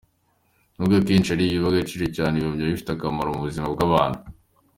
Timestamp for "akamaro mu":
2.93-3.45